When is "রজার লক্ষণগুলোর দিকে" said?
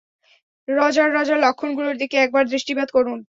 1.13-2.15